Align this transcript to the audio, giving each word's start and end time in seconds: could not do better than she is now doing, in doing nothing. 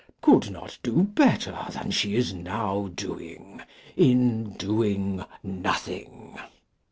could 0.19 0.49
not 0.49 0.79
do 0.81 1.03
better 1.03 1.63
than 1.69 1.91
she 1.91 2.15
is 2.15 2.33
now 2.33 2.87
doing, 2.95 3.61
in 3.95 4.53
doing 4.57 5.23
nothing. 5.43 6.39